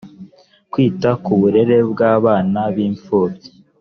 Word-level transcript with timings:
kwita 0.71 1.09
ku 1.23 1.31
burere 1.39 1.77
bw 1.89 1.99
abana 2.15 2.59
b 2.73 2.75
imfubyi 2.87 3.49